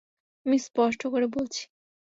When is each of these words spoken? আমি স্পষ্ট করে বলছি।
আমি 0.45 0.57
স্পষ্ট 0.59 1.01
করে 1.07 1.27
বলছি। 1.27 1.63